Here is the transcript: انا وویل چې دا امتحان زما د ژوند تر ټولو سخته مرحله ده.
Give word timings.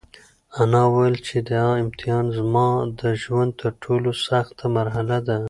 انا 0.61 0.81
وویل 0.91 1.15
چې 1.27 1.35
دا 1.51 1.63
امتحان 1.83 2.25
زما 2.37 2.67
د 2.99 3.01
ژوند 3.23 3.51
تر 3.61 3.71
ټولو 3.83 4.09
سخته 4.27 4.65
مرحله 4.77 5.17
ده. 5.27 5.37